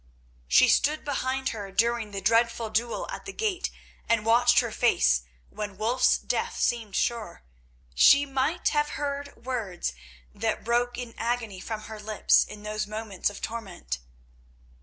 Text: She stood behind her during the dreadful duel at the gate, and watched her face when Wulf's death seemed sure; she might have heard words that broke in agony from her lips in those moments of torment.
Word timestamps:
She 0.47 0.67
stood 0.67 1.05
behind 1.05 1.49
her 1.49 1.71
during 1.71 2.09
the 2.09 2.21
dreadful 2.21 2.71
duel 2.71 3.07
at 3.11 3.25
the 3.25 3.31
gate, 3.31 3.69
and 4.09 4.25
watched 4.25 4.57
her 4.59 4.71
face 4.71 5.21
when 5.51 5.77
Wulf's 5.77 6.17
death 6.17 6.57
seemed 6.59 6.95
sure; 6.95 7.43
she 7.93 8.25
might 8.25 8.69
have 8.69 8.97
heard 8.97 9.45
words 9.45 9.93
that 10.33 10.63
broke 10.63 10.97
in 10.97 11.13
agony 11.19 11.59
from 11.59 11.81
her 11.81 11.99
lips 11.99 12.43
in 12.43 12.63
those 12.63 12.87
moments 12.87 13.29
of 13.29 13.41
torment. 13.43 13.99